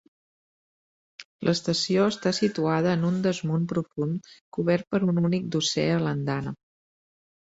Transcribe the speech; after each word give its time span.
L'estació 1.49 2.05
està 2.13 2.31
situada 2.37 2.95
en 2.99 3.05
un 3.09 3.19
desmunt 3.27 3.67
profund 3.73 4.31
cobert 4.57 4.89
per 4.95 5.01
un 5.13 5.23
únic 5.29 5.47
dosser 5.57 5.87
a 5.97 6.01
l'andana. 6.07 6.57